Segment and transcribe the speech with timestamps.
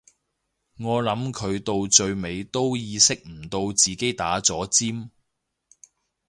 [0.79, 5.11] 我諗佢到最尾都意識唔到自己打咗尖